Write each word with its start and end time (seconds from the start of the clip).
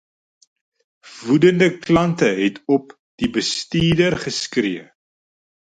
Woedende 1.23 1.77
klante 1.77 2.25
het 2.25 2.57
op 2.65 2.97
die 3.15 3.29
bestuurder 3.29 4.17
geskree. 4.25 4.85